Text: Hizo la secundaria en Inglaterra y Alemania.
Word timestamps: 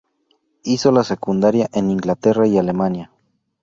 Hizo 0.63 0.91
la 0.91 1.03
secundaria 1.03 1.69
en 1.73 1.91
Inglaterra 1.91 2.47
y 2.47 2.57
Alemania. 2.57 3.11